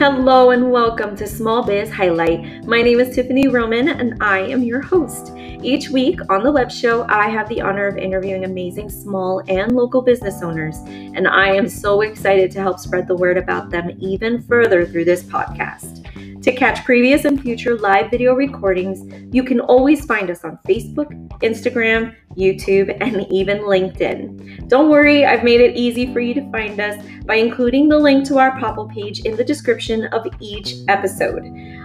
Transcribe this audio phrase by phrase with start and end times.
[0.00, 2.64] Hello and welcome to Small Biz Highlight.
[2.64, 5.30] My name is Tiffany Roman and I am your host.
[5.36, 9.72] Each week on the web show, I have the honor of interviewing amazing small and
[9.72, 13.90] local business owners, and I am so excited to help spread the word about them
[13.98, 15.99] even further through this podcast.
[16.42, 21.10] To catch previous and future live video recordings, you can always find us on Facebook,
[21.40, 24.66] Instagram, YouTube, and even LinkedIn.
[24.66, 28.26] Don't worry, I've made it easy for you to find us by including the link
[28.28, 31.44] to our Popl page in the description of each episode.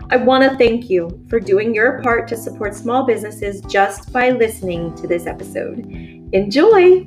[0.09, 4.29] I want to thank you for doing your part to support small businesses just by
[4.29, 5.79] listening to this episode.
[6.31, 7.05] Enjoy!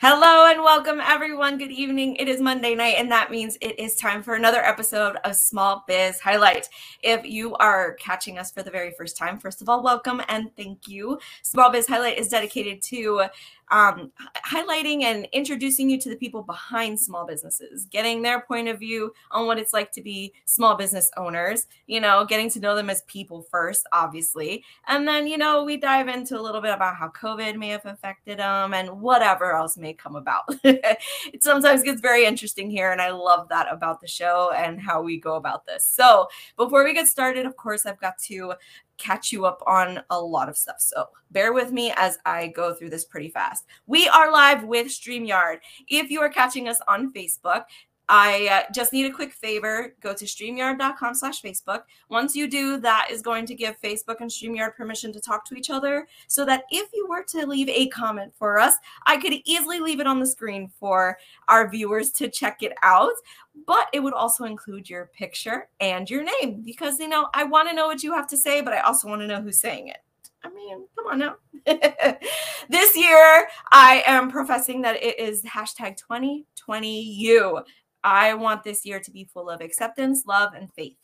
[0.00, 1.58] Hello and welcome, everyone.
[1.58, 2.14] Good evening.
[2.14, 5.82] It is Monday night, and that means it is time for another episode of Small
[5.88, 6.68] Biz Highlight.
[7.02, 10.54] If you are catching us for the very first time, first of all, welcome and
[10.54, 11.18] thank you.
[11.42, 13.24] Small Biz Highlight is dedicated to
[13.70, 14.12] um,
[14.46, 19.12] highlighting and introducing you to the people behind small businesses, getting their point of view
[19.30, 22.90] on what it's like to be small business owners, you know, getting to know them
[22.90, 24.64] as people first, obviously.
[24.86, 27.86] And then, you know, we dive into a little bit about how COVID may have
[27.86, 30.44] affected them and whatever else may come about.
[30.64, 32.92] it sometimes gets very interesting here.
[32.92, 35.84] And I love that about the show and how we go about this.
[35.84, 38.54] So before we get started, of course, I've got to
[38.98, 40.76] catch you up on a lot of stuff.
[40.78, 43.64] So bear with me as I go through this pretty fast.
[43.86, 45.58] We are live with StreamYard.
[45.88, 47.64] If you are catching us on Facebook,
[48.08, 49.94] I uh, just need a quick favor.
[50.00, 51.82] Go to streamyard.com slash Facebook.
[52.08, 55.54] Once you do, that is going to give Facebook and StreamYard permission to talk to
[55.54, 59.34] each other so that if you were to leave a comment for us, I could
[59.44, 63.12] easily leave it on the screen for our viewers to check it out.
[63.66, 67.68] But it would also include your picture and your name because, you know, I want
[67.68, 69.88] to know what you have to say, but I also want to know who's saying
[69.88, 69.98] it.
[70.44, 71.36] I mean, come on now.
[72.68, 77.64] this year, I am professing that it is hashtag 2020U.
[78.04, 80.96] I want this year to be full of acceptance, love, and faith.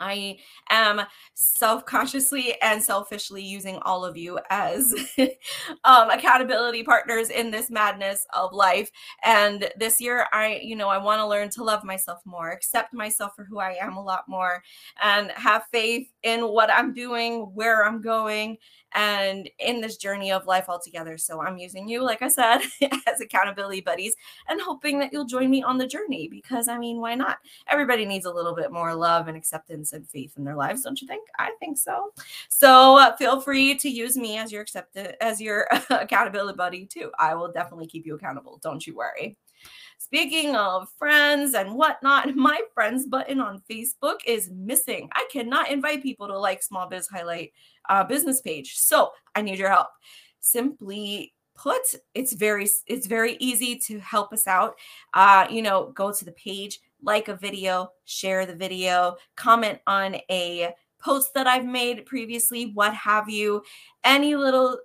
[0.00, 0.38] I
[0.70, 1.02] am
[1.34, 4.94] self consciously and selfishly using all of you as
[5.84, 8.90] um, accountability partners in this madness of life.
[9.24, 12.92] And this year, I, you know, I want to learn to love myself more, accept
[12.92, 14.62] myself for who I am a lot more,
[15.02, 18.58] and have faith in what I'm doing, where I'm going,
[18.96, 21.18] and in this journey of life altogether.
[21.18, 22.62] So I'm using you, like I said,
[23.06, 24.14] as accountability buddies
[24.48, 27.38] and hoping that you'll join me on the journey because I mean, why not?
[27.68, 31.00] Everybody needs a little bit more love and acceptance and faith in their lives, don't
[31.00, 31.28] you think?
[31.38, 32.12] I think so.
[32.48, 37.12] So uh, feel free to use me as your accepted as your accountability buddy too.
[37.18, 38.58] I will definitely keep you accountable.
[38.62, 39.36] Don't you worry.
[39.98, 45.08] Speaking of friends and whatnot, my friends button on Facebook is missing.
[45.14, 47.52] I cannot invite people to like Small Biz Highlight
[47.88, 48.76] uh, business page.
[48.76, 49.88] So I need your help.
[50.40, 54.74] Simply put, it's very it's very easy to help us out.
[55.14, 60.16] Uh, you know, go to the page, like a video, share the video, comment on
[60.30, 63.62] a post that I've made previously, what have you.
[64.04, 64.78] Any little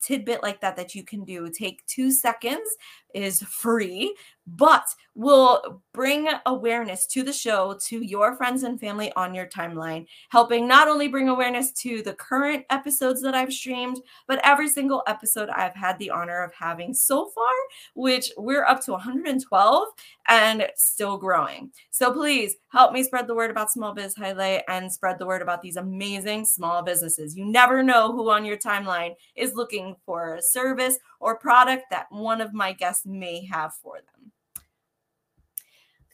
[0.00, 1.50] tidbit like that that you can do.
[1.50, 2.68] Take two seconds,
[3.14, 4.14] is free,
[4.46, 10.06] but will bring awareness to the show to your friends and family on your timeline,
[10.30, 15.02] helping not only bring awareness to the current episodes that I've streamed, but every single
[15.06, 17.52] episode I've had the honor of having so far,
[17.94, 19.88] which we're up to 112
[20.28, 21.72] and still growing.
[21.90, 25.42] So please help me spread the word about Small Biz Highlight and spread the word
[25.42, 27.36] about these amazing small businesses.
[27.36, 32.06] You never know who on your timeline is looking for a service or product that
[32.10, 34.32] one of my guests may have for them.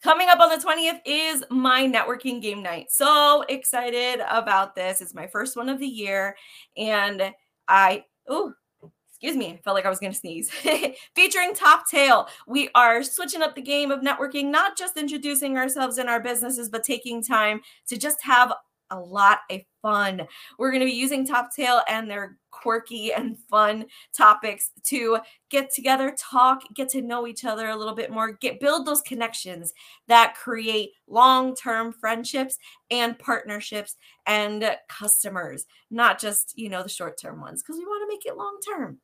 [0.02, 2.92] Coming up on the 20th is my networking game night.
[2.92, 5.00] So excited about this.
[5.00, 6.36] It's my first one of the year.
[6.76, 7.32] And
[7.68, 8.52] I, oh,
[9.08, 10.50] excuse me, I felt like I was going to sneeze.
[11.14, 15.96] Featuring Top Tail, we are switching up the game of networking, not just introducing ourselves
[15.96, 18.52] and our businesses, but taking time to just have
[18.90, 20.26] a lot of fun.
[20.58, 23.86] We're going to be using Top Tail and their quirky and fun
[24.16, 25.18] topics to
[25.50, 29.02] get together, talk, get to know each other a little bit more, get build those
[29.02, 29.72] connections
[30.08, 32.56] that create long-term friendships
[32.90, 33.96] and partnerships
[34.26, 38.36] and customers, not just, you know, the short-term ones because we want to make it
[38.36, 38.98] long-term.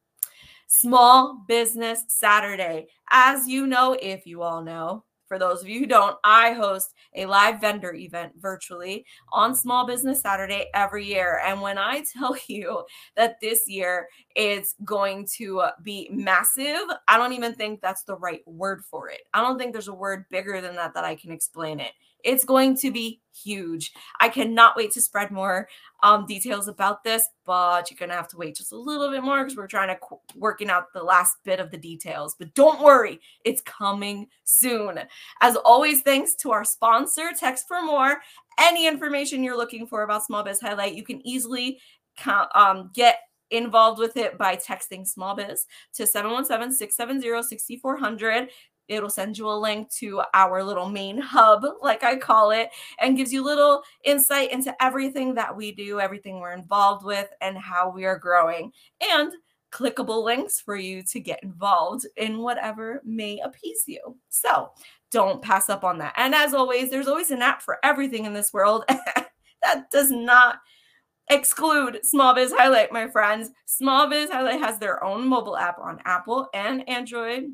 [0.66, 2.86] Small Business Saturday.
[3.10, 6.92] As you know, if you all know, for those of you who don't, I host
[7.14, 11.40] a live vendor event virtually on Small Business Saturday every year.
[11.46, 12.82] And when I tell you
[13.14, 18.40] that this year it's going to be massive, I don't even think that's the right
[18.44, 19.20] word for it.
[19.32, 21.92] I don't think there's a word bigger than that that I can explain it.
[22.25, 23.93] It's going to be huge.
[24.20, 25.69] I cannot wait to spread more
[26.02, 29.22] um, details about this, but you're going to have to wait just a little bit
[29.22, 32.37] more because we're trying to qu- working out the last bit of the details.
[32.38, 35.00] But don't worry, it's coming soon.
[35.40, 38.20] As always, thanks to our sponsor, Text for More.
[38.58, 41.81] Any information you're looking for about Small Biz Highlight, you can easily
[42.55, 43.20] um, get
[43.50, 48.49] involved with it by texting small biz to 717-670-6400
[48.90, 53.16] It'll send you a link to our little main hub, like I call it, and
[53.16, 57.90] gives you little insight into everything that we do, everything we're involved with, and how
[57.90, 58.72] we are growing.
[59.00, 59.32] And
[59.70, 64.16] clickable links for you to get involved in whatever may appease you.
[64.28, 64.72] So
[65.10, 66.14] don't pass up on that.
[66.16, 68.84] And as always, there's always an app for everything in this world.
[69.62, 70.58] that does not
[71.31, 73.50] exclude Small Biz Highlight, my friends.
[73.66, 77.44] Small Biz Highlight has their own mobile app on Apple and Android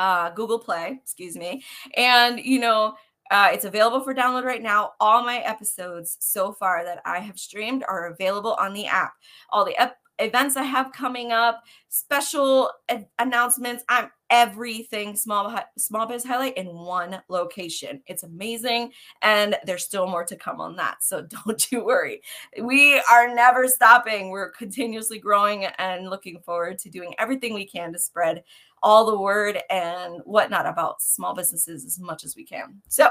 [0.00, 1.62] uh, Google Play, excuse me.
[1.94, 2.94] And, you know,
[3.30, 4.92] uh, it's available for download right now.
[4.98, 9.12] All my episodes so far that I have streamed are available on the app.
[9.50, 13.84] All the ep- events I have coming up, special a- announcements.
[13.90, 18.00] I'm everything small small biz highlight in one location.
[18.06, 18.92] It's amazing,
[19.22, 21.02] and there's still more to come on that.
[21.02, 22.22] So don't you worry.
[22.62, 24.30] We are never stopping.
[24.30, 28.44] We're continuously growing and looking forward to doing everything we can to spread
[28.82, 32.80] all the word and whatnot about small businesses as much as we can.
[32.88, 33.08] So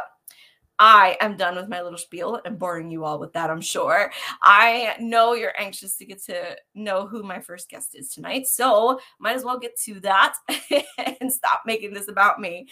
[0.80, 4.12] I am done with my little spiel and boring you all with that, I'm sure.
[4.42, 8.48] I know you're anxious to get to know who my first guest is tonight.
[8.48, 10.36] So might as well get to that
[11.20, 12.70] and stop making this about me.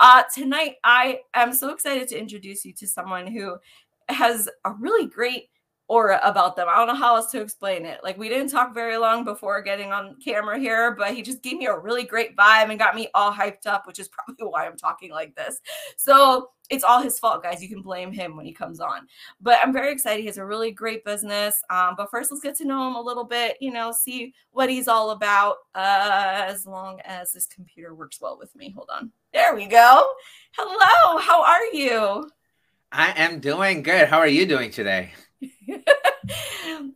[0.00, 3.56] Uh, tonight, I am so excited to introduce you to someone who
[4.08, 5.50] has a really great
[5.92, 6.68] aura about them.
[6.70, 8.00] I don't know how else to explain it.
[8.02, 11.58] Like we didn't talk very long before getting on camera here, but he just gave
[11.58, 14.66] me a really great vibe and got me all hyped up, which is probably why
[14.66, 15.60] I'm talking like this.
[15.98, 17.62] So it's all his fault, guys.
[17.62, 19.06] You can blame him when he comes on.
[19.42, 20.20] But I'm very excited.
[20.20, 21.62] He has a really great business.
[21.68, 23.58] Um, but first, let's get to know him a little bit.
[23.60, 25.56] You know, see what he's all about.
[25.74, 28.70] Uh, as long as this computer works well with me.
[28.70, 29.12] Hold on.
[29.34, 30.06] There we go.
[30.56, 31.18] Hello.
[31.18, 32.30] How are you?
[32.90, 34.08] I am doing good.
[34.08, 35.12] How are you doing today?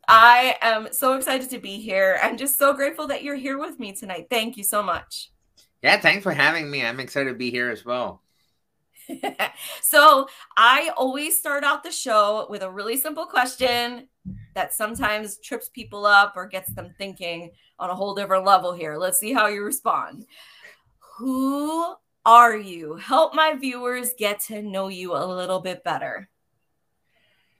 [0.08, 2.18] I am so excited to be here.
[2.22, 4.28] I'm just so grateful that you're here with me tonight.
[4.30, 5.30] Thank you so much.
[5.82, 6.84] Yeah, thanks for having me.
[6.84, 8.22] I'm excited to be here as well.
[9.82, 14.08] so, I always start out the show with a really simple question
[14.54, 18.96] that sometimes trips people up or gets them thinking on a whole different level here.
[18.96, 20.26] Let's see how you respond.
[21.18, 21.94] Who
[22.24, 22.96] are you?
[22.96, 26.28] Help my viewers get to know you a little bit better.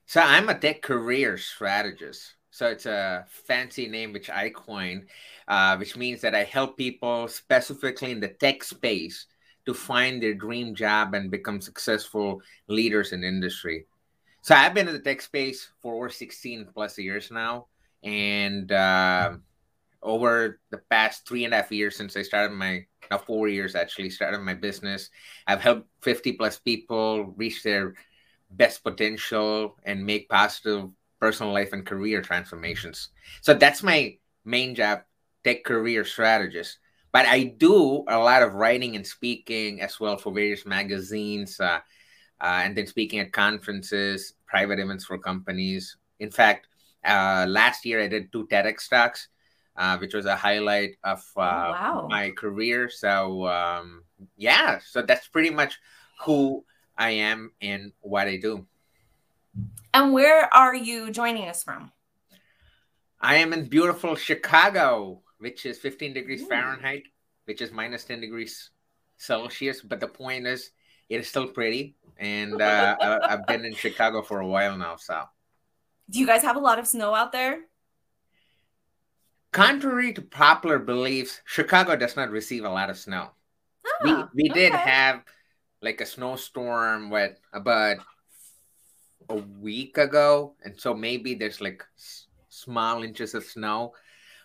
[0.07, 2.35] So I'm a tech career strategist.
[2.51, 5.07] So it's a fancy name which I coined,
[5.49, 9.27] uh, which means that I help people specifically in the tech space
[9.67, 13.87] to find their dream job and become successful leaders in industry.
[14.43, 17.67] So I've been in the tech space for over 16 plus years now.
[18.05, 19.33] And uh,
[20.01, 23.75] over the past three and a half years since I started my, now four years
[23.75, 25.11] actually, started my business,
[25.49, 27.95] I've helped 50 plus people reach their
[28.57, 33.11] best potential and make positive personal life and career transformations.
[33.41, 35.03] So that's my main job,
[35.45, 36.79] tech career strategist.
[37.13, 41.81] But I do a lot of writing and speaking as well for various magazines, uh,
[42.41, 45.97] uh, and then speaking at conferences, private events for companies.
[46.21, 46.69] In fact,
[47.05, 49.29] uh, last year I did two TEDx talks,
[49.77, 52.07] uh, which was a highlight of oh, uh, wow.
[52.11, 52.91] my career.
[52.91, 54.03] So um,
[54.37, 55.79] yeah, so that's pretty much
[56.25, 56.65] who
[56.97, 58.67] I am and what I do.
[59.95, 61.93] And where are you joining us from?
[63.21, 66.47] I am in beautiful Chicago, which is 15 degrees Ooh.
[66.47, 67.05] Fahrenheit,
[67.47, 68.71] which is minus 10 degrees
[69.17, 69.81] Celsius.
[69.81, 70.71] But the point is,
[71.09, 71.97] it is still pretty.
[72.19, 74.97] And uh, I've been in Chicago for a while now.
[74.97, 75.23] So,
[76.11, 77.61] do you guys have a lot of snow out there?
[79.53, 83.31] Contrary to popular beliefs, Chicago does not receive a lot of snow.
[84.05, 84.61] we ah, we okay.
[84.61, 85.23] did have
[85.83, 87.99] like a snowstorm what about
[89.29, 90.55] a week ago.
[90.65, 93.93] And so maybe there's like s- small inches of snow.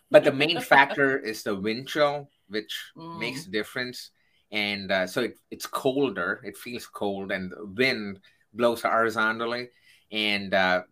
[0.10, 3.18] But the main factor is the wind chill which mm.
[3.18, 4.12] makes a difference.
[4.52, 6.42] And uh, so it, it's colder.
[6.44, 8.20] It feels cold and the wind
[8.54, 9.70] blows horizontally.
[10.12, 10.84] And uh,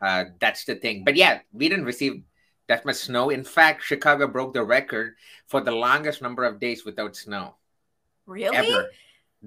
[0.00, 1.04] uh, that's the thing.
[1.04, 2.22] But yeah we didn't receive
[2.68, 3.30] that much snow.
[3.30, 5.16] In fact chicago broke the record
[5.46, 7.56] for the longest number of days without snow.
[8.26, 8.56] Really?
[8.56, 8.88] Ever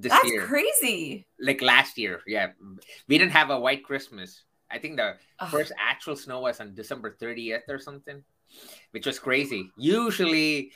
[0.02, 0.46] this That's year.
[0.48, 1.28] crazy.
[1.40, 2.52] Like last year, yeah.
[3.08, 4.44] We didn't have a white Christmas.
[4.72, 5.50] I think the Ugh.
[5.50, 8.24] first actual snow was on December 30th or something,
[8.92, 9.72] which was crazy.
[9.78, 10.72] Usually,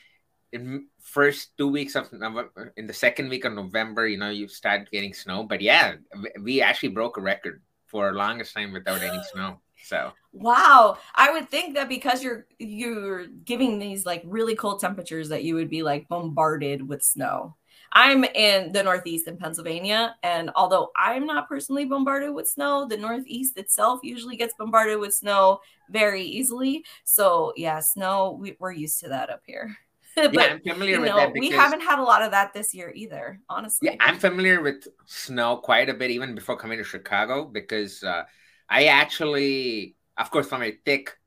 [0.51, 4.47] in first two weeks of November, in the second week of November, you know, you
[4.47, 5.43] start getting snow.
[5.43, 5.95] But yeah,
[6.41, 9.61] we actually broke a record for longest time without any snow.
[9.83, 10.97] So Wow.
[11.13, 15.55] I would think that because you're you're giving these like really cold temperatures that you
[15.55, 17.55] would be like bombarded with snow.
[17.93, 22.97] I'm in the Northeast in Pennsylvania, and although I'm not personally bombarded with snow, the
[22.97, 25.59] Northeast itself usually gets bombarded with snow
[25.89, 26.83] very easily.
[27.03, 29.77] So yeah, snow we, we're used to that up here.
[30.15, 32.53] but yeah, I'm familiar you with know, that we haven't had a lot of that
[32.53, 33.89] this year either, honestly.
[33.89, 38.23] yeah, I'm familiar with snow quite a bit even before coming to Chicago because uh,
[38.69, 41.17] I actually, of course, from a thick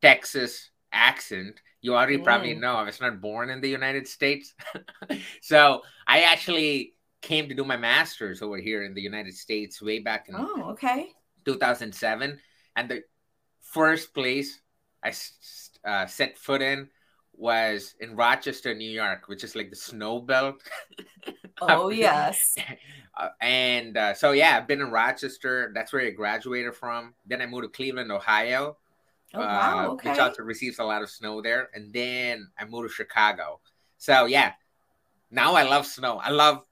[0.00, 2.60] Texas accent, you already probably Mm.
[2.66, 4.54] know I was not born in the United States.
[5.40, 9.98] so I actually came to do my master's over here in the United States way
[10.02, 11.14] back in Oh, okay.
[11.46, 12.38] 2007.
[12.74, 13.02] And the
[13.62, 14.58] first place
[15.02, 15.12] I
[15.86, 16.88] uh, set foot in
[17.38, 20.58] was in Rochester, New York, which is like the snow belt.
[21.60, 22.54] Oh yes.
[23.16, 25.72] Uh, and uh, so, yeah, I've been in Rochester.
[25.74, 27.14] That's where I graduated from.
[27.24, 28.76] Then I moved to Cleveland, Ohio,
[29.34, 29.86] Oh wow.
[29.86, 30.10] uh, Okay.
[30.10, 31.68] which also receives a lot of snow there.
[31.74, 33.60] And then I moved to Chicago.
[33.98, 34.52] So, yeah,
[35.30, 36.18] now I love snow.
[36.18, 36.64] I love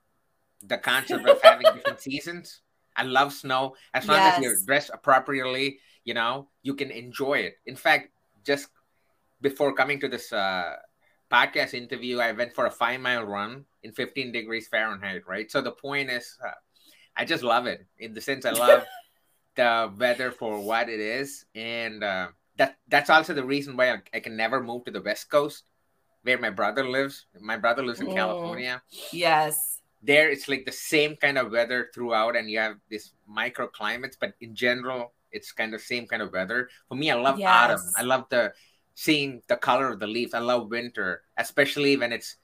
[0.63, 2.61] the concept of having different seasons.
[2.97, 3.75] I love snow.
[3.93, 7.57] As long as you're dressed appropriately, you know, you can enjoy it.
[7.67, 8.11] In fact,
[8.45, 8.69] just
[9.41, 10.77] before coming to this uh,
[11.31, 15.51] podcast interview, I went for a five mile run in 15 degrees Fahrenheit, right?
[15.51, 16.53] So the point is, uh,
[17.17, 18.85] I just love it in the sense I love
[19.57, 21.45] the weather for what it is.
[21.55, 25.03] And uh, that that's also the reason why I, I can never move to the
[25.03, 25.65] West Coast
[26.23, 27.27] where my brother lives.
[27.41, 28.15] My brother lives in Mm.
[28.15, 28.83] California
[29.13, 29.81] Yes.
[30.03, 34.35] there it's like the same kind of weather throughout and you have these microclimates but
[34.41, 38.03] in general it's kind of same kind of weather for me i love autumn i
[38.03, 38.53] love the
[38.95, 42.37] seeing the color of the leaves i love winter especially when it's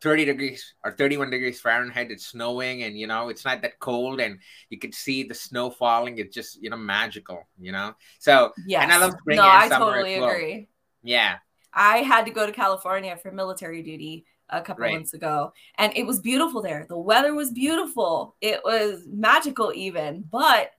[0.00, 4.20] 30 degrees or 31 degrees fahrenheit it's snowing and you know it's not that cold
[4.20, 8.52] and you can see the snow falling it's just you know magical you know so
[8.66, 10.28] yeah, and i love spring no, and I summer totally well.
[10.30, 10.68] agree.
[11.02, 11.36] yeah
[11.72, 14.94] I had to go to California for military duty a couple Right.
[14.94, 16.84] months ago, and it was beautiful there.
[16.88, 18.34] The weather was beautiful.
[18.40, 20.24] It was magical, even.
[20.28, 20.72] But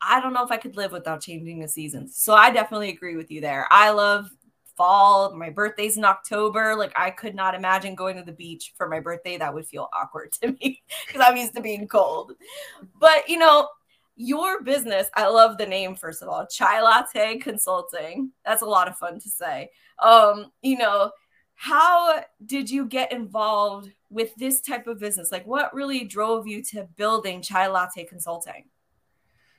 [0.00, 2.16] I don't know if I could live without changing the seasons.
[2.16, 3.66] So I definitely agree with you there.
[3.70, 4.30] I love
[4.76, 5.34] fall.
[5.34, 6.74] My birthday's in October.
[6.76, 9.36] Like I could not imagine going to the beach for my birthday.
[9.36, 12.32] That would feel awkward to me because I'm used to being cold.
[12.98, 13.68] But you know,
[14.16, 18.32] your business, I love the name, first of all, Chai Latte Consulting.
[18.44, 19.70] That's a lot of fun to say.
[19.98, 21.10] Um, you know,
[21.54, 25.32] how did you get involved with this type of business?
[25.32, 28.64] Like, what really drove you to building Chai Latte Consulting?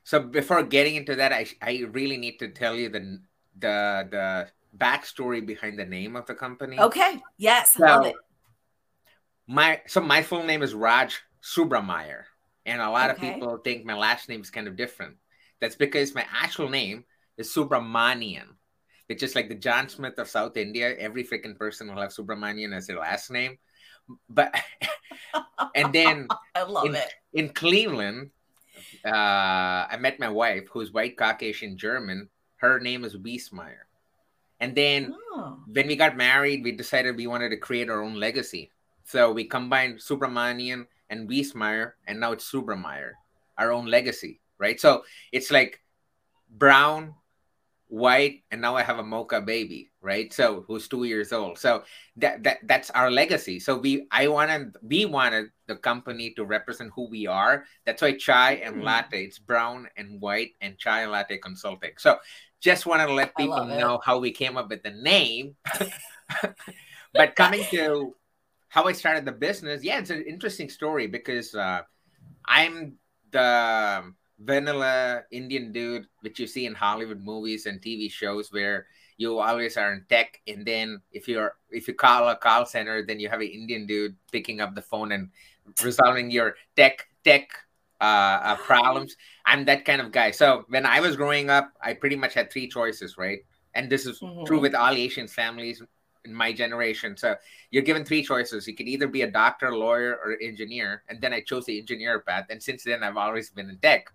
[0.04, 3.22] So before getting into that, I I really need to tell you the
[3.58, 4.48] the the
[4.78, 6.80] backstory behind the name of the company.
[6.80, 7.22] Okay.
[7.38, 7.80] Yes.
[7.80, 8.16] I love So it.
[9.48, 12.24] my so my full name is Raj Subrameyer,
[12.66, 13.28] and a lot Okay.
[13.30, 15.16] of people think my last name is kind of different.
[15.60, 17.06] That's because my actual name
[17.38, 18.48] is Subramanian,
[19.08, 20.96] which is like the John Smith of South India.
[20.98, 23.58] Every freaking person will have Subramanian as their last name,
[24.30, 24.54] but
[25.76, 27.14] and then I love in- it.
[27.34, 28.32] in Cleveland,
[29.06, 29.10] uh,
[29.92, 32.30] I met my wife, who's white Caucasian German.
[32.58, 33.86] Her name is Wiesmeyer.
[34.62, 35.60] And then Oh.
[35.66, 38.72] when we got married, we decided we wanted to create our own legacy.
[39.04, 43.14] So we combined Subramanian and Wiesmeyer, and now it's Subrameyer,
[43.58, 44.80] our own legacy, right?
[44.80, 45.04] So
[45.34, 45.82] it's like
[46.50, 47.16] brown,
[47.88, 50.32] white, and now I have a mocha baby, right?
[50.32, 51.58] So who's two years old.
[51.58, 51.84] So
[52.18, 53.60] that, that that's our legacy.
[53.60, 57.66] So we I wanted we wanted the company to represent who we are.
[57.86, 58.84] That's why chai and Hmm.
[58.84, 61.92] latte, it's brown and white and chai and latte consulting.
[61.98, 62.20] So
[62.62, 65.56] just wanted to let people know how we came up with the name.
[67.14, 68.16] but coming to
[68.70, 71.82] how I started the business, yeah, it's an interesting story because uh,
[72.46, 72.98] I'm
[73.32, 78.88] the vanilla Indian dude which you see in Hollywood movies and TV shows where
[79.18, 83.06] you always are in tech and then if you're if you call a call center
[83.06, 85.30] then you have an Indian dude picking up the phone and
[85.84, 87.52] resolving your tech tech
[88.02, 89.16] uh, uh, problems.
[89.46, 90.32] I'm that kind of guy.
[90.32, 93.40] So when I was growing up, I pretty much had three choices, right?
[93.76, 94.62] And this is true Mhm.
[94.62, 95.82] with all Asian families
[96.26, 97.16] in my generation.
[97.18, 97.36] So
[97.72, 98.68] you're given three choices.
[98.68, 101.04] You could either be a doctor, lawyer, or engineer.
[101.10, 102.48] And then I chose the engineer path.
[102.50, 104.12] And since then, I've always been in tech.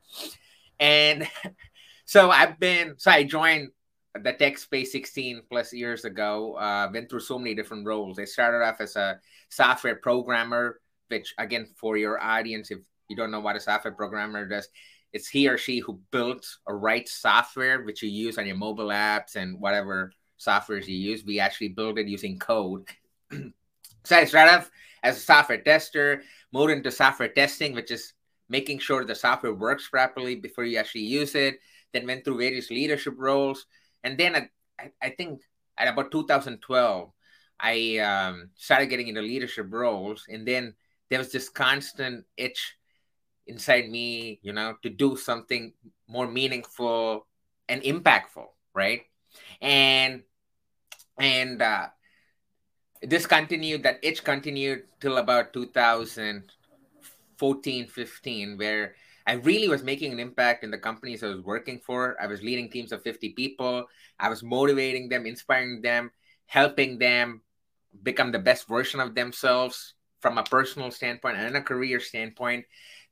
[0.78, 1.26] And
[2.04, 3.70] so I've been, so I joined
[4.14, 6.54] the tech space 16 plus years ago.
[6.56, 8.18] Uh, went through so many different roles.
[8.18, 12.78] I started off as a software programmer, which again for your audience, if
[13.08, 14.68] you don't know what a software programmer does,
[15.12, 18.88] it's he or she who builds or writes software which you use on your mobile
[18.88, 21.24] apps and whatever softwares you use.
[21.24, 22.86] We actually build it using code.
[24.04, 24.70] so I started off
[25.02, 26.22] as a software tester,
[26.52, 28.12] moved into software testing, which is
[28.48, 31.60] making sure the software works properly before you actually use it.
[31.92, 33.66] Then went through various leadership roles,
[34.02, 35.40] and then I, I think
[35.78, 37.10] at about 2012,
[37.58, 40.74] I um, started getting into leadership roles, and then
[41.08, 42.76] there was this constant itch
[43.46, 45.72] inside me, you know, to do something
[46.08, 47.26] more meaningful
[47.68, 49.02] and impactful, right?
[49.60, 50.22] And
[51.18, 51.86] and uh,
[53.02, 58.94] this continued, that itch continued till about 2014, 15, where
[59.26, 62.16] I really was making an impact in the companies I was working for.
[62.20, 63.86] I was leading teams of 50 people.
[64.18, 66.10] I was motivating them, inspiring them,
[66.46, 67.42] helping them
[68.02, 72.64] become the best version of themselves from a personal standpoint and a career standpoint.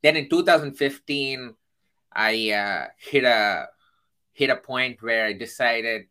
[0.05, 1.55] Then in 2015,
[2.13, 3.69] I uh, hit a
[4.33, 6.05] hit a point where I decided,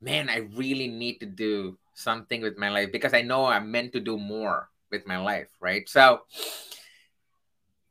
[0.00, 3.92] man, I really need to do something with my life because I know I'm meant
[3.92, 5.88] to do more with my life, right?
[5.88, 6.22] So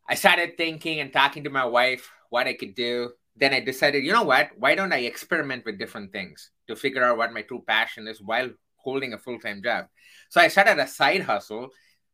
[0.04, 3.12] I started thinking and talking to my wife what I could do.
[3.38, 4.50] Then I decided, you know what?
[4.60, 8.22] Why don't I experiment with different things to figure out what my true passion is
[8.22, 9.88] while holding a full time job?
[10.28, 11.70] So I started a side hustle,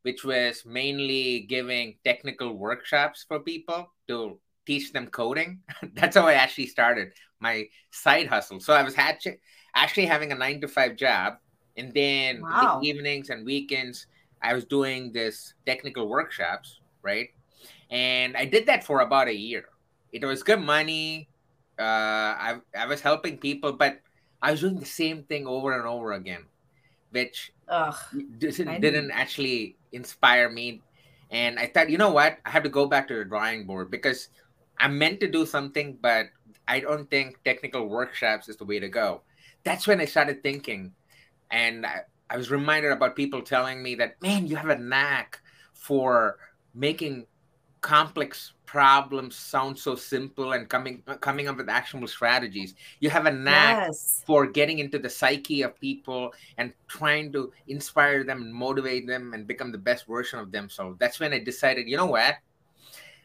[0.07, 5.59] which was mainly giving technical workshops for people to teach them coding.
[5.95, 7.11] That's how I actually started
[7.41, 8.61] my side hustle.
[8.61, 11.33] So I was actually having a nine to five job
[11.75, 12.79] and then wow.
[12.79, 14.07] the evenings and weekends,
[14.41, 17.27] I was doing this technical workshops, right?
[17.91, 19.65] And I did that for about a year.
[20.13, 21.27] It was good money.
[21.77, 23.99] Uh, I, I was helping people, but
[24.41, 26.45] I was doing the same thing over and over again,
[27.11, 27.95] which Ugh,
[28.37, 30.81] didn't, didn't actually inspire me.
[31.31, 32.37] And I thought, you know what?
[32.45, 34.29] I have to go back to the drawing board because
[34.79, 36.27] I'm meant to do something, but
[36.67, 39.21] I don't think technical workshops is the way to go.
[39.63, 40.93] That's when I started thinking,
[41.51, 45.39] and I, I was reminded about people telling me that, man, you have a knack
[45.73, 46.37] for
[46.73, 47.25] making
[47.81, 53.31] complex problems sound so simple and coming coming up with actionable strategies you have a
[53.31, 54.23] knack yes.
[54.25, 59.33] for getting into the psyche of people and trying to inspire them and motivate them
[59.33, 62.35] and become the best version of themselves that's when i decided you know what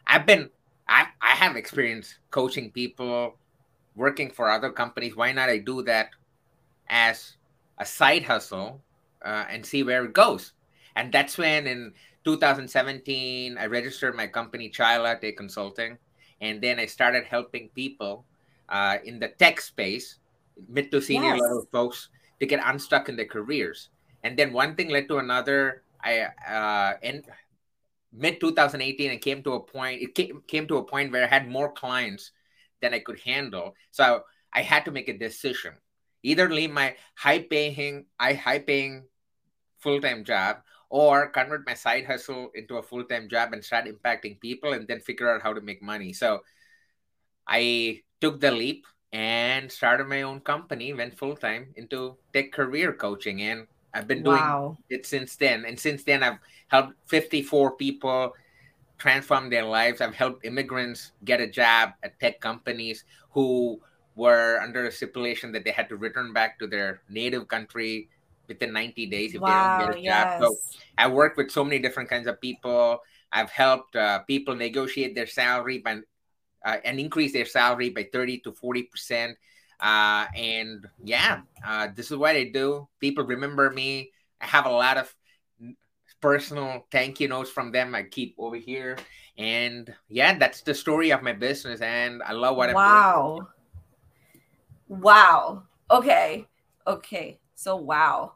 [0.06, 0.48] i've been
[0.86, 3.36] i, I have experience coaching people
[3.96, 6.10] working for other companies why not i do that
[6.88, 7.36] as
[7.78, 8.80] a side hustle
[9.24, 10.52] uh, and see where it goes.
[10.96, 15.98] And that's when in 2017, I registered my company, Chai Latte Consulting.
[16.40, 18.24] And then I started helping people
[18.68, 20.18] uh, in the tech space,
[20.68, 21.40] mid to senior yes.
[21.40, 22.08] level folks,
[22.40, 23.90] to get unstuck in their careers.
[24.24, 25.82] And then one thing led to another.
[26.02, 27.22] I uh, in
[28.12, 30.02] mid 2018, it came to a point.
[30.02, 32.32] It came, came to a point where I had more clients
[32.80, 33.74] than I could handle.
[33.90, 35.74] So I had to make a decision
[36.22, 39.04] either leave my high paying i high paying
[39.78, 40.58] full-time job
[40.92, 45.00] or convert my side hustle into a full-time job and start impacting people and then
[45.00, 46.12] figure out how to make money.
[46.12, 46.44] So
[47.48, 53.42] i took the leap and started my own company went full-time into tech career coaching
[53.42, 54.76] and i've been doing wow.
[54.90, 55.64] it since then.
[55.64, 58.34] And since then i've helped 54 people
[58.98, 60.00] transform their lives.
[60.00, 63.80] I've helped immigrants get a job at tech companies who
[64.14, 68.08] were under a stipulation that they had to return back to their native country
[68.48, 70.40] within 90 days if wow, they don't get a yes.
[70.40, 70.48] job.
[70.48, 70.56] So
[70.98, 73.00] I worked with so many different kinds of people.
[73.32, 76.00] I've helped uh, people negotiate their salary by,
[76.64, 79.38] uh, and increase their salary by 30 to 40 percent.
[79.80, 82.88] Uh, and yeah, uh, this is what I do.
[83.00, 84.12] People remember me.
[84.40, 85.12] I have a lot of
[86.20, 87.94] personal thank you notes from them.
[87.94, 88.96] I keep over here,
[89.36, 91.80] and yeah, that's the story of my business.
[91.80, 93.22] And I love what wow.
[93.22, 93.48] I'm doing.
[94.88, 95.00] Wow.
[95.00, 95.62] Wow.
[95.90, 96.46] Okay.
[96.86, 97.38] Okay.
[97.62, 98.32] So, wow.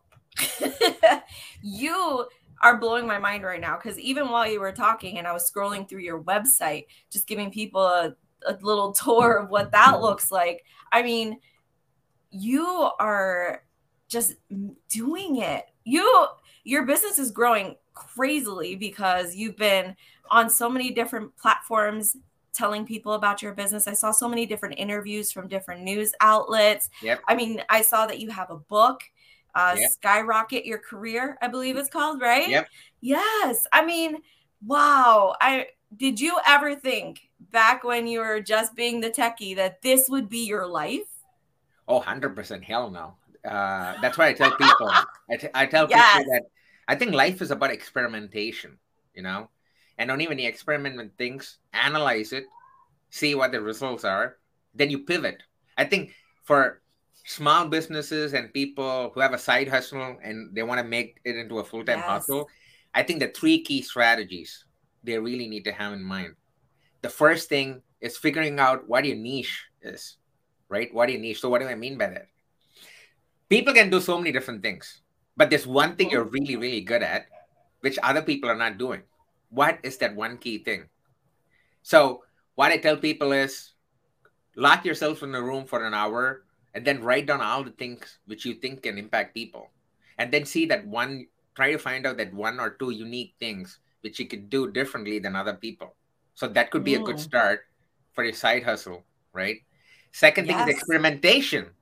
[1.62, 2.26] you
[2.62, 5.50] are blowing my mind right now because even while you were talking and I was
[5.50, 8.14] scrolling through your website, just giving people a,
[8.46, 10.64] a little tour of what that looks like.
[10.92, 11.40] I mean,
[12.30, 13.64] you are
[14.08, 14.34] just
[14.88, 15.64] doing it.
[15.84, 16.26] You
[16.64, 19.96] your business is growing crazily because you've been
[20.30, 22.16] on so many different platforms
[22.56, 23.86] telling people about your business.
[23.86, 26.88] I saw so many different interviews from different news outlets.
[27.02, 27.20] Yep.
[27.28, 29.02] I mean, I saw that you have a book,
[29.56, 29.90] uh, yep.
[29.90, 32.48] Skyrocket Your Career, I believe it's called, right?
[32.48, 32.68] Yep.
[33.00, 33.66] Yes.
[33.72, 34.18] I mean,
[34.64, 35.34] wow.
[35.40, 35.66] I
[35.96, 40.28] did you ever think back when you were just being the techie that this would
[40.28, 41.08] be your life?
[41.88, 43.14] Oh, 100% hell no.
[43.48, 44.90] Uh, that's why I tell people.
[45.30, 46.18] I, t- I tell yes.
[46.18, 46.42] people that
[46.88, 48.78] I think life is about experimentation
[49.16, 49.48] you know,
[49.98, 52.44] and don't even experiment with things, analyze it,
[53.10, 54.36] see what the results are,
[54.74, 55.42] then you pivot.
[55.76, 56.12] I think
[56.44, 56.82] for
[57.26, 61.36] small businesses and people who have a side hustle and they want to make it
[61.36, 62.06] into a full-time yes.
[62.06, 62.48] hustle,
[62.94, 64.64] I think the three key strategies
[65.02, 66.34] they really need to have in mind.
[67.02, 70.16] The first thing is figuring out what your niche is,
[70.68, 70.92] right?
[70.94, 71.40] What your niche.
[71.40, 72.28] So what do I mean by that?
[73.48, 75.02] People can do so many different things,
[75.36, 77.26] but there's one thing you're really, really good at,
[77.80, 79.02] which other people are not doing.
[79.50, 80.86] What is that one key thing?
[81.82, 82.22] So
[82.54, 83.72] what I tell people is
[84.54, 86.45] lock yourself in a room for an hour
[86.76, 89.70] and then write down all the things which you think can impact people.
[90.18, 93.80] And then see that one, try to find out that one or two unique things
[94.02, 95.96] which you could do differently than other people.
[96.34, 97.00] So that could be mm.
[97.00, 97.60] a good start
[98.12, 99.56] for your side hustle, right?
[100.12, 100.68] Second thing yes.
[100.68, 101.72] is experimentation.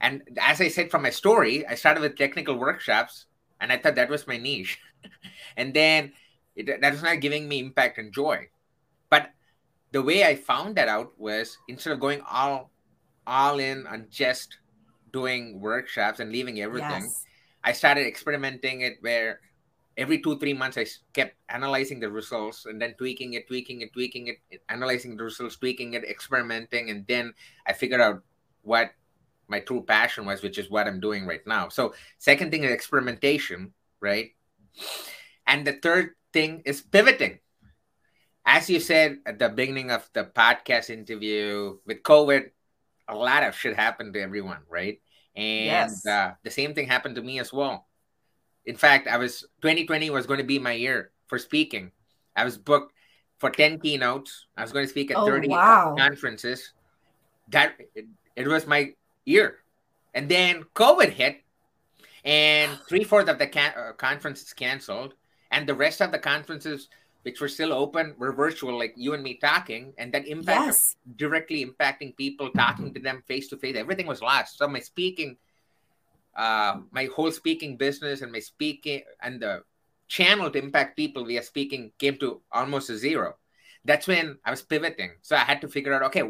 [0.00, 3.26] And as I said from my story, I started with technical workshops
[3.60, 4.78] and I thought that was my niche.
[5.56, 6.12] and then
[6.54, 8.46] it, that was not giving me impact and joy.
[9.10, 9.32] But
[9.90, 12.70] the way I found that out was instead of going all
[13.28, 14.56] all in on just
[15.12, 17.24] doing workshops and leaving everything, yes.
[17.62, 19.40] I started experimenting it where
[19.96, 23.92] every two three months I kept analyzing the results and then tweaking it, tweaking it,
[23.92, 27.34] tweaking it, analyzing the results, tweaking it, experimenting, and then
[27.66, 28.24] I figured out
[28.62, 28.96] what
[29.48, 31.68] my true passion was, which is what I'm doing right now.
[31.68, 34.32] So second thing is experimentation, right?
[35.46, 37.40] And the third thing is pivoting
[38.48, 42.48] as you said at the beginning of the podcast interview with COVID,
[43.08, 45.00] a lot of shit happened to everyone, right?
[45.34, 46.06] And yes.
[46.06, 47.86] uh, the same thing happened to me as well.
[48.66, 51.92] In fact, I was 2020 was going to be my year for speaking.
[52.36, 52.92] I was booked
[53.38, 54.46] for 10 keynotes.
[54.56, 55.94] I was going to speak at oh, 30 wow.
[55.96, 56.72] conferences.
[57.48, 58.94] That it, it was my
[59.24, 59.58] year.
[60.12, 61.42] And then COVID hit,
[62.24, 65.14] and three fourths of the can- uh, conferences canceled,
[65.50, 66.88] and the rest of the conferences
[67.22, 70.96] which were still open were virtual, like you and me talking, and that impact yes.
[71.16, 73.76] directly impacting people, talking to them face to face.
[73.76, 74.58] Everything was lost.
[74.58, 75.36] So my speaking,
[76.36, 79.62] uh, my whole speaking business and my speaking and the
[80.06, 83.36] channel to impact people via speaking came to almost a zero.
[83.84, 85.12] That's when I was pivoting.
[85.22, 86.22] So I had to figure out, okay,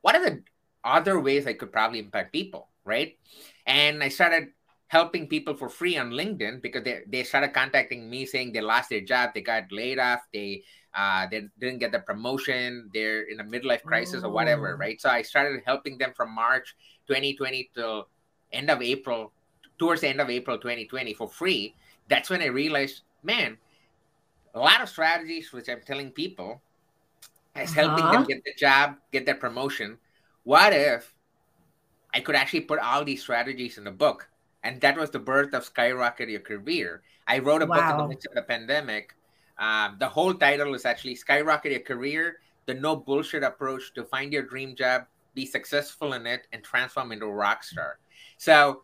[0.00, 0.42] what are the
[0.84, 3.18] other ways I could probably impact people, right?
[3.66, 4.55] And I started
[4.88, 8.90] helping people for free on LinkedIn because they, they started contacting me saying they lost
[8.90, 10.62] their job, they got laid off, they
[10.94, 14.78] uh, they didn't get the promotion, they're in a midlife crisis or whatever, oh.
[14.78, 14.98] right?
[15.00, 16.74] So I started helping them from March
[17.06, 18.08] 2020 till
[18.52, 19.32] end of April,
[19.78, 21.74] towards the end of April 2020 for free.
[22.08, 23.58] That's when I realized, man,
[24.54, 26.62] a lot of strategies which I'm telling people
[27.54, 27.88] is uh-huh.
[27.88, 29.98] helping them get the job, get that promotion.
[30.44, 31.12] What if
[32.14, 34.30] I could actually put all these strategies in the book?
[34.66, 37.02] And that was the birth of Skyrocket Your Career.
[37.28, 37.76] I wrote a wow.
[37.76, 39.14] book in the midst of the pandemic.
[39.58, 44.32] Um, the whole title is actually Skyrocket Your Career: The No Bullshit Approach to Find
[44.32, 47.98] Your Dream Job, Be Successful in It, and Transform into a Rock Star.
[48.38, 48.82] So,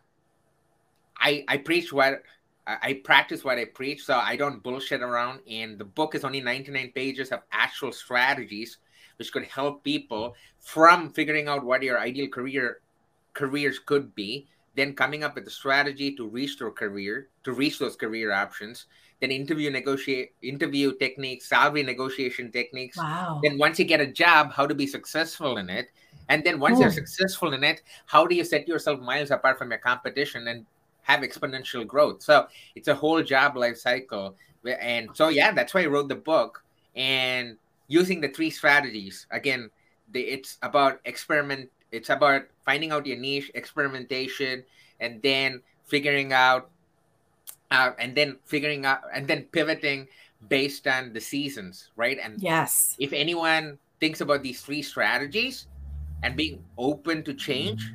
[1.19, 2.23] I I preach what
[2.65, 5.41] I practice what I preach, so I don't bullshit around.
[5.51, 8.79] And the book is only 99 pages of actual strategies
[9.19, 12.81] which could help people from figuring out what your ideal career
[13.35, 17.79] careers could be then coming up with a strategy to reach their career, to reach
[17.79, 18.87] those career options,
[19.21, 22.97] then interview negotiate interview techniques, salary negotiation techniques.
[22.97, 23.41] Wow.
[23.43, 25.89] Then once you get a job, how to be successful in it.
[26.29, 29.71] And then once you're successful in it, how do you set yourself miles apart from
[29.71, 30.67] your competition and
[31.03, 32.23] have exponential growth?
[32.23, 34.37] So it's a whole job life cycle.
[34.65, 36.65] And so yeah, that's why I wrote the book.
[36.97, 37.57] And
[37.89, 39.71] using the three strategies, again,
[40.11, 44.65] the, it's about experiment it's about finding out your niche, experimentation,
[44.99, 46.71] and then figuring out,
[47.71, 50.09] uh, and then figuring out, and then pivoting
[50.49, 52.19] based on the seasons, right?
[52.21, 55.69] And yes, if anyone thinks about these three strategies
[56.25, 57.93] and being open to change,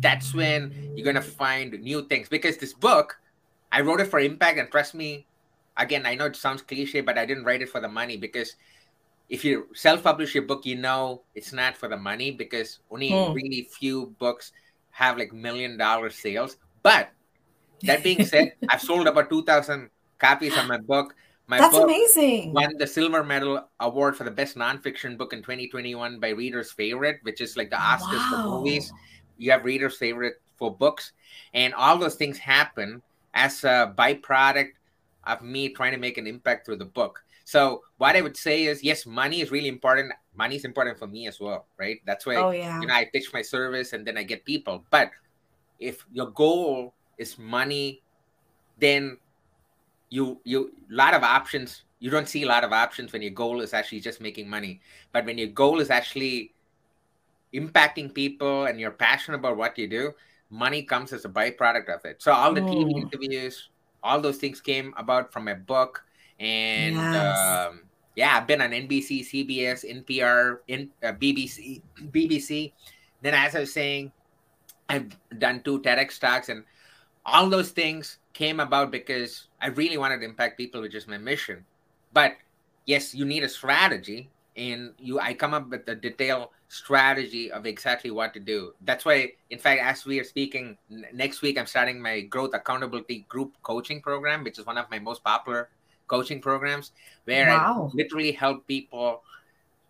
[0.00, 2.28] that's when you're gonna find new things.
[2.28, 3.16] Because this book,
[3.72, 5.26] I wrote it for impact, and trust me,
[5.76, 8.54] again, I know it sounds cliche, but I didn't write it for the money because
[9.28, 13.32] if you self-publish your book, you know it's not for the money because only hmm.
[13.32, 14.52] really few books
[14.90, 16.56] have like million dollar sales.
[16.82, 17.10] But
[17.82, 21.14] that being said, I've sold about two thousand copies of my book.
[21.46, 22.52] My That's book amazing.
[22.52, 27.18] Won the silver medal award for the best nonfiction book in 2021 by Reader's Favorite,
[27.20, 28.30] which is like the Oscars wow.
[28.30, 28.90] for movies.
[29.36, 31.12] You have Reader's Favorite for books,
[31.52, 33.02] and all those things happen
[33.34, 34.72] as a byproduct
[35.24, 37.22] of me trying to make an impact through the book.
[37.44, 40.12] So what I would say is, yes, money is really important.
[40.34, 42.00] Money is important for me as well, right?
[42.06, 42.80] That's why oh, yeah.
[42.80, 44.84] you know I pitch my service and then I get people.
[44.90, 45.10] But
[45.78, 48.02] if your goal is money,
[48.78, 49.18] then
[50.10, 53.30] you you a lot of options you don't see a lot of options when your
[53.30, 54.78] goal is actually just making money.
[55.10, 56.52] But when your goal is actually
[57.54, 60.12] impacting people and you're passionate about what you do,
[60.50, 62.20] money comes as a byproduct of it.
[62.20, 63.00] So all the TV mm.
[63.00, 63.70] interviews,
[64.02, 66.04] all those things came about from my book.
[66.40, 67.38] And yes.
[67.38, 67.82] um,
[68.16, 72.72] yeah, I've been on NBC, CBS, NPR, in, uh, BBC, BBC.
[73.22, 74.12] Then, as I was saying,
[74.88, 76.64] I've done two TEDx talks, and
[77.24, 81.18] all those things came about because I really wanted to impact people, which is my
[81.18, 81.64] mission.
[82.12, 82.32] But
[82.86, 87.66] yes, you need a strategy, and you I come up with a detailed strategy of
[87.66, 88.74] exactly what to do.
[88.82, 90.76] That's why, in fact, as we are speaking
[91.12, 94.98] next week, I'm starting my growth accountability group coaching program, which is one of my
[94.98, 95.70] most popular
[96.06, 96.92] coaching programs,
[97.24, 97.90] where wow.
[97.92, 99.22] I literally help people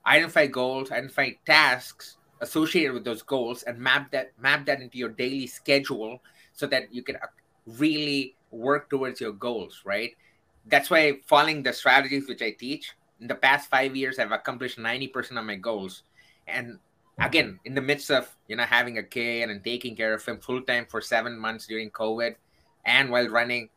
[0.07, 5.11] identify goals, identify tasks associated with those goals, and map that map that into your
[5.11, 6.21] daily schedule
[6.53, 7.27] so that you can uh,
[7.67, 9.83] really work towards your goals.
[9.85, 10.13] Right.
[10.67, 14.79] That's why following the strategies which I teach in the past five years, I've accomplished
[14.79, 16.03] ninety percent of my goals,
[16.47, 16.79] and
[17.21, 20.39] again in the midst of you know having a kid and taking care of him
[20.41, 22.35] full time for seven months during COVID,
[22.85, 23.69] and while running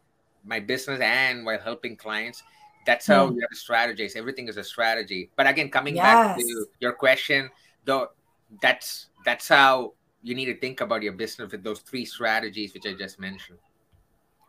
[0.47, 2.43] my business and while helping clients.
[2.86, 3.36] That's how mm.
[3.36, 4.15] you have to strategize.
[4.15, 5.29] Everything is a strategy.
[5.36, 6.05] But again, coming yes.
[6.05, 7.49] back to your question,
[7.83, 8.10] though,
[8.62, 12.86] that's that's how you need to think about your business with those three strategies which
[12.86, 13.60] I just mentioned.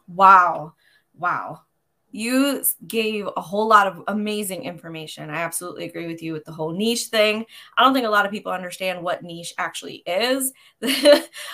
[0.06, 0.74] Wow.
[1.16, 1.62] Wow.
[2.10, 5.28] You gave a whole lot of amazing information.
[5.28, 7.44] I absolutely agree with you with the whole niche thing.
[7.76, 10.52] I don't think a lot of people understand what niche actually is.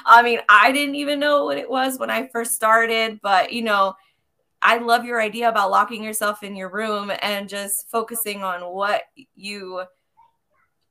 [0.06, 3.62] I mean, I didn't even know what it was when I first started, but you
[3.62, 3.94] know,
[4.64, 9.02] I love your idea about locking yourself in your room and just focusing on what
[9.36, 9.82] you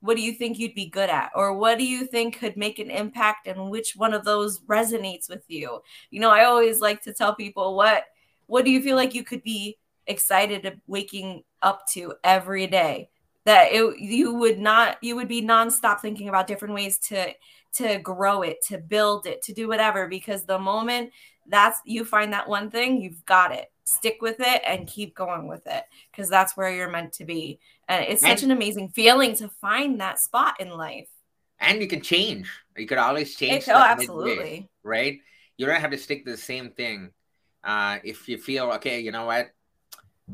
[0.00, 1.30] what do you think you'd be good at?
[1.34, 5.28] Or what do you think could make an impact and which one of those resonates
[5.28, 5.80] with you?
[6.10, 8.04] You know i always like to tell people what
[8.46, 13.10] what do you feel like you could be excited of waking up to every day?
[13.44, 17.34] That it, you would not you would be nonstop thinking about different ways to
[17.74, 21.10] to grow it to build it to do whatever because the moment
[21.48, 23.70] that's you find that one thing, you've got it.
[23.84, 27.58] Stick with it and keep going with it because that's where you're meant to be.
[27.86, 31.08] And it's such an amazing feeling to find that spot in life.
[31.60, 32.50] And you can change.
[32.76, 33.68] You could always change.
[33.68, 34.34] It, oh, absolutely.
[34.34, 35.18] Midway, right?
[35.58, 37.10] You don't have to stick to the same thing.
[37.62, 39.48] Uh, if you feel okay, you know what?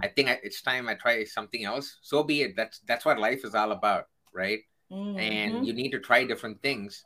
[0.00, 1.98] I think it's time I try something else.
[2.02, 2.56] So be it.
[2.56, 4.60] That's that's what life is all about, right?
[4.92, 5.18] Mm-hmm.
[5.18, 7.04] And you need to try different things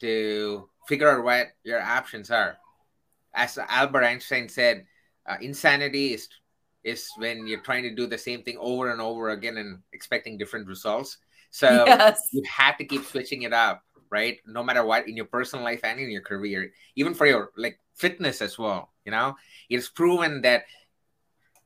[0.00, 2.58] to figure out what your options are
[3.34, 4.86] as Albert Einstein said,
[5.28, 6.28] uh, insanity is
[6.84, 10.38] is when you're trying to do the same thing over and over again and expecting
[10.38, 11.18] different results.
[11.50, 12.28] So yes.
[12.32, 14.38] you have to keep switching it up, right?
[14.46, 17.78] No matter what in your personal life and in your career, even for your like
[17.94, 18.92] fitness as well.
[19.04, 19.36] You know,
[19.68, 20.64] it's proven that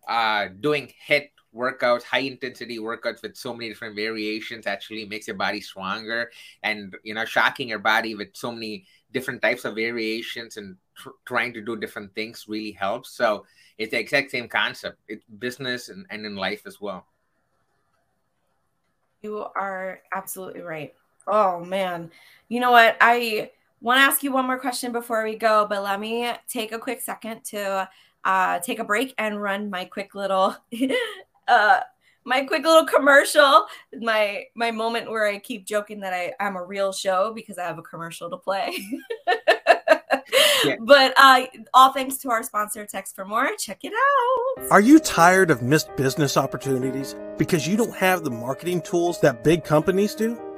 [0.09, 5.37] uh, doing HIIT workouts, high intensity workouts with so many different variations actually makes your
[5.37, 6.31] body stronger
[6.63, 11.11] and you know shocking your body with so many different types of variations and tr-
[11.25, 13.11] trying to do different things really helps.
[13.11, 13.45] So
[13.79, 14.99] it's the exact same concept.
[15.09, 17.07] It's business and, and in life as well.
[19.23, 20.95] You are absolutely right.
[21.27, 22.11] Oh man.
[22.49, 22.97] You know what?
[23.01, 26.73] I want to ask you one more question before we go, but let me take
[26.73, 27.89] a quick second to
[28.25, 30.57] uh, take a break and run my quick little
[31.49, 31.81] uh,
[32.25, 33.67] my quick little commercial,
[34.01, 37.65] my my moment where I keep joking that I I'm a real show because I
[37.65, 38.79] have a commercial to play.
[40.65, 40.77] yeah.
[40.81, 43.51] But uh, all thanks to our sponsor, Text for More.
[43.59, 44.71] Check it out.
[44.71, 49.43] Are you tired of missed business opportunities because you don't have the marketing tools that
[49.43, 50.52] big companies do?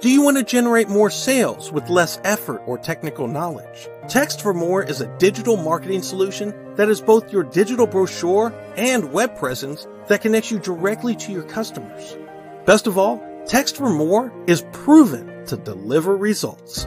[0.00, 3.88] Do you want to generate more sales with less effort or technical knowledge?
[4.08, 9.12] Text for More is a digital marketing solution that is both your digital brochure and
[9.12, 12.16] web presence that connects you directly to your customers.
[12.64, 16.84] Best of all, Text for More is proven to deliver results.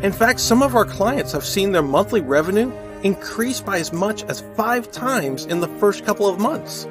[0.00, 4.24] In fact, some of our clients have seen their monthly revenue increase by as much
[4.24, 6.88] as five times in the first couple of months.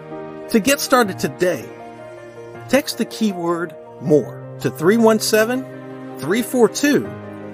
[0.50, 1.68] To get started today,
[2.70, 7.06] text the keyword MORE to 317 342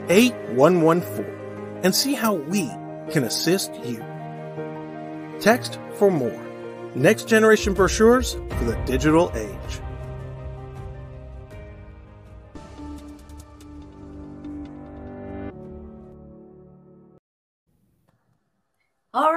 [0.09, 1.25] 8114
[1.83, 2.67] and see how we
[3.11, 4.03] can assist you.
[5.39, 6.47] Text for more.
[6.95, 9.81] Next generation brochures for the digital age.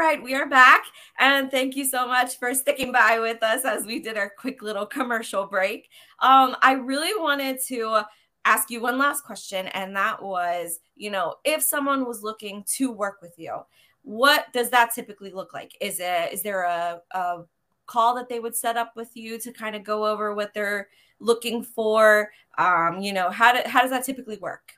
[0.05, 0.85] Right, we are back.
[1.19, 4.61] And thank you so much for sticking by with us as we did our quick
[4.61, 5.89] little commercial break.
[6.21, 8.03] Um, I really wanted to
[8.45, 12.93] ask you one last question, and that was you know, if someone was looking to
[12.93, 13.57] work with you,
[14.03, 15.73] what does that typically look like?
[15.81, 17.45] Is it is there a, a
[17.87, 20.89] call that they would set up with you to kind of go over what they're
[21.19, 22.31] looking for?
[22.59, 24.73] Um, you know, how, do, how does that typically work?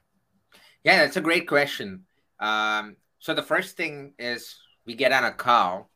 [0.85, 2.05] Yeah, that's a great question.
[2.39, 5.91] Um, so the first thing is we get on a call.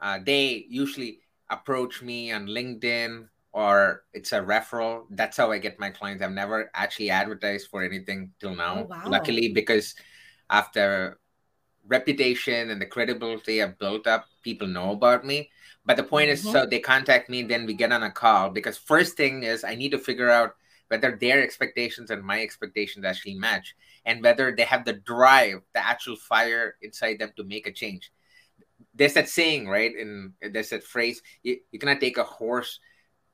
[0.00, 1.20] Uh, they usually
[1.50, 5.04] approach me on LinkedIn or it's a referral.
[5.10, 6.22] That's how I get my clients.
[6.22, 8.80] I've never actually advertised for anything till now.
[8.80, 9.02] Oh, wow.
[9.06, 9.94] Luckily, because
[10.48, 11.18] after
[11.86, 15.50] reputation and the credibility I've built up, people know about me.
[15.84, 16.46] But the point mm-hmm.
[16.46, 19.64] is, so they contact me, then we get on a call because first thing is
[19.64, 20.54] I need to figure out
[20.88, 23.74] whether their expectations and my expectations actually match
[24.04, 28.10] and whether they have the drive, the actual fire inside them to make a change.
[28.94, 29.94] There's that saying, right?
[29.94, 32.80] And there's that phrase, you, you cannot take a horse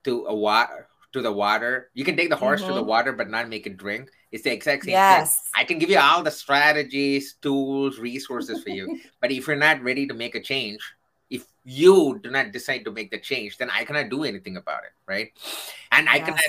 [0.05, 1.91] to a water to the water.
[1.95, 2.71] You can take the horse mm-hmm.
[2.71, 2.89] to the mm-hmm.
[2.89, 4.11] water, but not make it drink.
[4.33, 5.31] It's the exact same yes.
[5.31, 5.51] thing.
[5.55, 9.01] I can give you all the strategies, tools, resources for you.
[9.21, 10.81] but if you're not ready to make a change,
[11.31, 14.83] if you do not decide to make the change, then I cannot do anything about
[14.83, 15.31] it, right?
[15.93, 16.15] And yes.
[16.15, 16.41] I cannot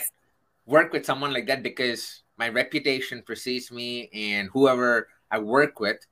[0.66, 6.06] work with someone like that because my reputation precedes me and whoever I work with,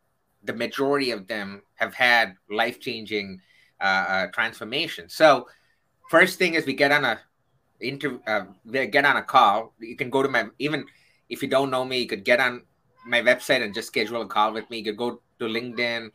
[0.43, 3.39] the majority of them have had life changing
[3.81, 5.09] uh, uh, transformation.
[5.09, 5.47] So,
[6.09, 7.19] first thing is we get on a
[7.79, 9.73] inter uh, get on a call.
[9.79, 10.85] You can go to my even
[11.29, 12.63] if you don't know me, you could get on
[13.05, 14.79] my website and just schedule a call with me.
[14.79, 16.11] You could go to LinkedIn,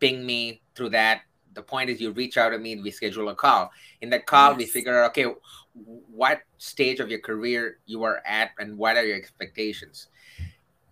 [0.00, 1.22] ping me through that.
[1.54, 3.70] The point is, you reach out to me and we schedule a call.
[4.02, 4.58] In that call, yes.
[4.58, 5.26] we figure out okay,
[5.74, 10.08] what stage of your career you are at and what are your expectations.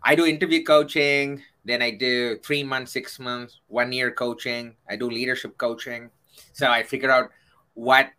[0.04, 4.76] I do interview coaching, then I do three months, six months, one year coaching.
[4.88, 6.10] I do leadership coaching.
[6.52, 7.30] So I figure out
[7.72, 8.10] what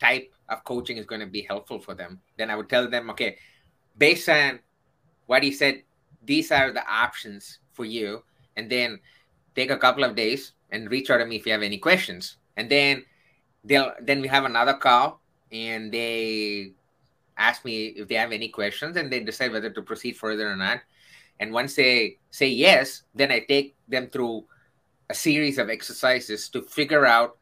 [0.00, 2.20] type of coaching is going to be helpful for them.
[2.38, 3.36] Then I would tell them, okay,
[3.98, 4.60] based on
[5.26, 5.82] what he said,
[6.24, 8.24] these are the options for you.
[8.56, 8.98] And then
[9.54, 12.36] take a couple of days and reach out to me if you have any questions.
[12.56, 13.04] And then
[13.62, 15.20] they'll then we have another call
[15.52, 16.72] and they
[17.36, 20.56] ask me if they have any questions and they decide whether to proceed further or
[20.56, 20.80] not.
[21.40, 24.44] And once they say yes, then I take them through
[25.08, 27.36] a series of exercises to figure out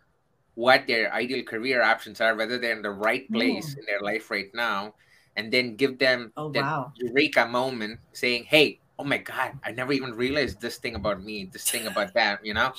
[0.55, 3.79] what their ideal career options are, whether they're in the right place mm.
[3.79, 4.95] in their life right now,
[5.37, 6.93] and then give them oh, that wow.
[6.97, 11.49] eureka moment saying, Hey, oh my God, I never even realized this thing about me,
[11.53, 12.73] this thing about that, you know?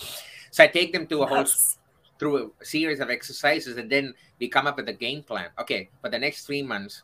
[0.51, 1.45] So I take them to a whole
[2.17, 5.49] through a series of exercises and then we come up with a game plan.
[5.59, 7.03] Okay, for the next three months,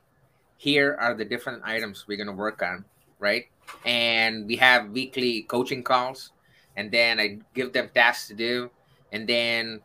[0.58, 2.84] here are the different items we're going to work on,
[3.25, 3.45] right?
[3.85, 6.31] And we have weekly coaching calls,
[6.77, 8.69] and then I give them tasks to do,
[9.11, 9.81] and then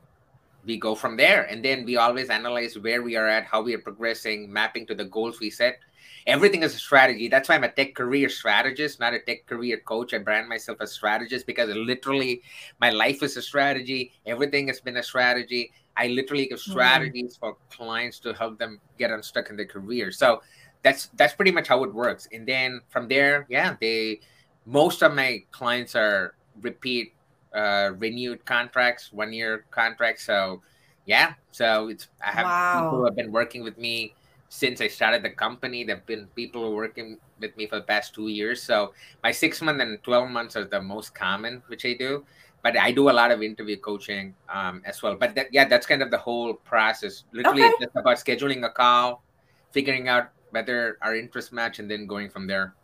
[0.65, 3.75] we go from there and then we always analyze where we are at how we
[3.75, 5.79] are progressing mapping to the goals we set
[6.27, 9.79] everything is a strategy that's why i'm a tech career strategist not a tech career
[9.79, 12.43] coach i brand myself as a strategist because literally
[12.81, 16.73] my life is a strategy everything has been a strategy i literally give mm-hmm.
[16.73, 17.53] strategies mm-hmm.
[17.53, 20.43] for clients to help them get unstuck in their career so
[20.83, 24.21] that's that's pretty much how it works and then from there yeah they
[24.67, 27.13] most of my clients are repeat
[27.55, 30.25] uh, renewed contracts, one year contracts.
[30.25, 30.63] So
[31.07, 32.85] yeah, so it's I have wow.
[32.85, 34.15] people who have been working with me
[34.49, 35.85] since I started the company.
[35.85, 38.63] There've been people who are working with me for the past two years.
[38.63, 42.25] So my six month and twelve months are the most common, which I do.
[42.63, 45.17] But I do a lot of interview coaching um, as well.
[45.17, 47.25] But that, yeah, that's kind of the whole process.
[47.33, 47.71] Literally, okay.
[47.71, 49.23] it's just about scheduling a call,
[49.73, 52.75] figuring out whether our interest match, and then going from there.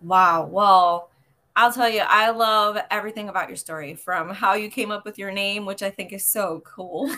[0.00, 0.46] Wow.
[0.46, 1.10] Well,
[1.54, 5.18] I'll tell you, I love everything about your story from how you came up with
[5.18, 7.14] your name, which I think is so cool,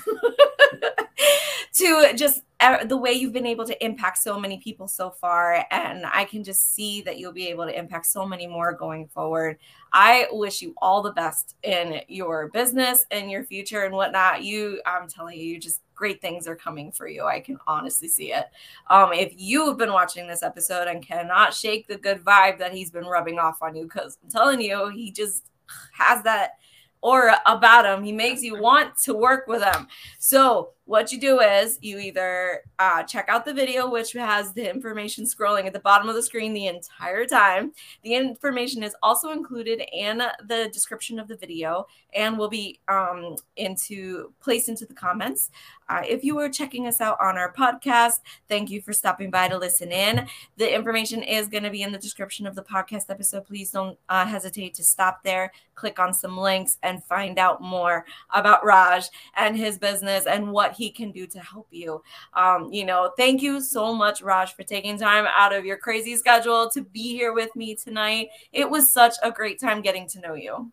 [1.75, 2.43] to just
[2.87, 5.67] the way you've been able to impact so many people so far.
[5.71, 9.09] And I can just see that you'll be able to impact so many more going
[9.09, 9.59] forward.
[9.93, 14.45] I wish you all the best in your business and your future and whatnot.
[14.45, 17.25] You, I'm telling you, just great things are coming for you.
[17.25, 18.47] I can honestly see it.
[18.89, 22.73] Um, if you have been watching this episode and cannot shake the good vibe that
[22.73, 25.51] he's been rubbing off on you, because I'm telling you, he just
[25.93, 26.53] has that
[27.03, 28.05] aura about him.
[28.05, 29.89] He makes you want to work with him.
[30.19, 34.69] So what you do is you either uh, check out the video, which has the
[34.69, 37.73] information scrolling at the bottom of the screen the entire time.
[38.03, 43.37] The information is also included in the description of the video and will be um,
[43.57, 45.51] into placed into the comments.
[45.89, 49.49] Uh, if you are checking us out on our podcast, thank you for stopping by
[49.49, 50.27] to listen in.
[50.57, 53.47] The information is going to be in the description of the podcast episode.
[53.47, 58.07] Please don't uh, hesitate to stop there, click on some links, and find out more
[58.33, 62.03] about Raj and his business and what he can do to help you.
[62.35, 66.17] Um, you know, thank you so much, Raj, for taking time out of your crazy
[66.17, 68.29] schedule to be here with me tonight.
[68.53, 70.73] It was such a great time getting to know you.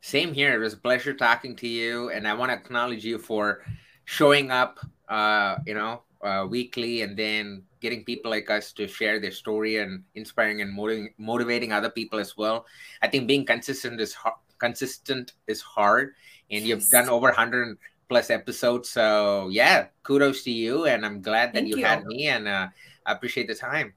[0.00, 0.54] Same here.
[0.54, 2.10] It was a pleasure talking to you.
[2.10, 3.64] And I want to acknowledge you for
[4.04, 4.78] showing up,
[5.08, 9.78] uh, you know, uh, weekly, and then getting people like us to share their story
[9.78, 12.66] and inspiring and motivating, motivating other people as well.
[13.02, 14.36] I think being consistent is hard.
[14.58, 16.14] Consistent is hard,
[16.50, 17.76] and you've done over 100
[18.08, 18.88] plus episodes.
[18.90, 22.68] So yeah, kudos to you, and I'm glad that you, you, had me, and uh,
[23.04, 23.94] I appreciate the time.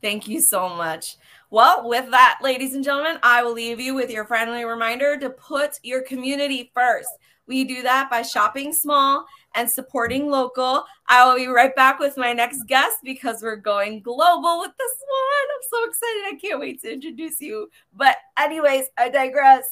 [0.00, 1.16] Thank you so much.
[1.50, 5.30] Well, with that, ladies and gentlemen, I will leave you with your friendly reminder to
[5.30, 7.10] put your community first.
[7.46, 10.84] We do that by shopping small and supporting local.
[11.08, 14.92] I will be right back with my next guest because we're going global with this
[15.08, 15.46] one.
[15.54, 16.22] I'm so excited.
[16.26, 17.70] I can't wait to introduce you.
[17.94, 19.64] But, anyways, I digress.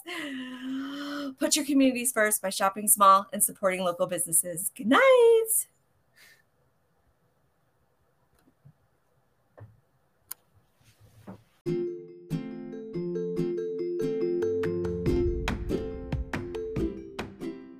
[1.38, 4.70] Put your communities first by shopping small and supporting local businesses.
[4.76, 5.66] Good night.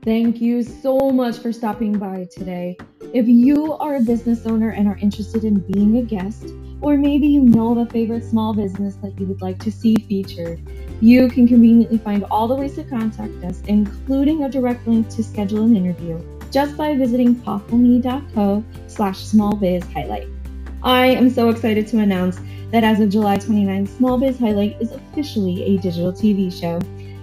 [0.03, 2.78] Thank you so much for stopping by today.
[3.12, 6.46] If you are a business owner and are interested in being a guest,
[6.80, 9.96] or maybe you know of a favorite small business that you would like to see
[9.96, 10.66] featured,
[11.03, 15.22] you can conveniently find all the ways to contact us, including a direct link to
[15.22, 16.18] schedule an interview,
[16.51, 20.28] just by visiting populme.co slash smallbiz highlight.
[20.82, 22.40] I am so excited to announce
[22.70, 26.80] that as of July 29th, Small Biz Highlight is officially a digital TV show.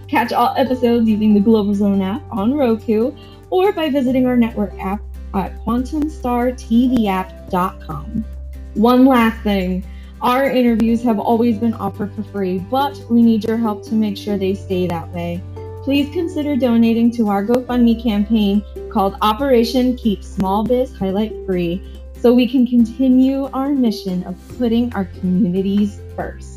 [0.08, 3.12] Catch all episodes using the Global Zone app on Roku
[3.50, 5.02] or by visiting our network app
[5.34, 8.26] at quantumstartvapp.com.
[8.74, 9.86] One last thing.
[10.22, 14.18] Our interviews have always been offered for free, but we need your help to make
[14.18, 15.44] sure they stay that way.
[15.84, 21.84] Please consider donating to our GoFundMe campaign called Operation Keep Small Biz Highlight Free
[22.20, 26.57] so we can continue our mission of putting our communities first.